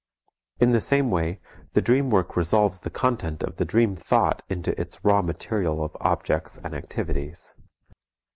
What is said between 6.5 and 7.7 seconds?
and activities.